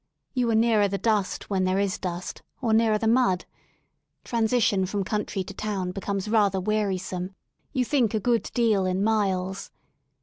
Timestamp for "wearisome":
6.59-7.35